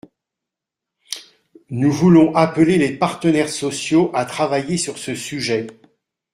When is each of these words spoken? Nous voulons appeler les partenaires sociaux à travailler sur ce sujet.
Nous 1.69 1.91
voulons 1.91 2.33
appeler 2.33 2.79
les 2.79 2.91
partenaires 2.97 3.49
sociaux 3.51 4.09
à 4.15 4.25
travailler 4.25 4.77
sur 4.77 4.97
ce 4.97 5.13
sujet. 5.13 5.67